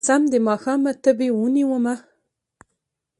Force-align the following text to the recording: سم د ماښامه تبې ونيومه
سم 0.07 0.21
د 0.31 0.33
ماښامه 0.47 0.91
تبې 1.03 1.27
ونيومه 1.33 1.95